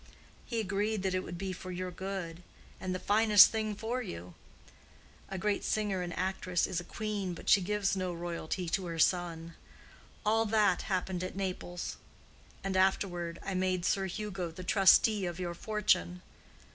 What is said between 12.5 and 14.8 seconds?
And afterward I made Sir Hugo the